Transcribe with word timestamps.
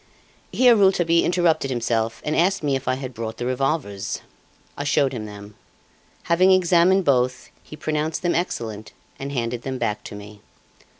Here 0.51 0.75
Rouletabille 0.75 1.23
interrupted 1.23 1.69
himself 1.69 2.23
and 2.25 2.35
asked 2.35 2.63
me 2.63 2.75
if 2.75 2.87
I 2.87 2.95
had 2.95 3.13
brought 3.13 3.37
the 3.37 3.45
revolvers. 3.45 4.21
I 4.75 4.83
showed 4.83 5.13
him 5.13 5.27
them. 5.27 5.53
Having 6.23 6.53
examined 6.53 7.05
both, 7.05 7.51
he 7.61 7.75
pronounced 7.75 8.23
them 8.23 8.33
excellent, 8.33 8.93
and 9.19 9.31
handed 9.31 9.61
them 9.61 9.77
back 9.77 10.03
to 10.05 10.15
me. 10.15 10.41